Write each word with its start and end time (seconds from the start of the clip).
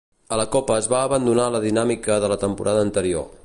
A 0.35 0.37
la 0.39 0.45
Copa 0.55 0.77
es 0.83 0.87
va 0.93 1.01
abandonar 1.09 1.45
la 1.57 1.61
dinàmica 1.67 2.19
de 2.25 2.33
la 2.33 2.41
temporada 2.45 2.87
anterior. 2.91 3.29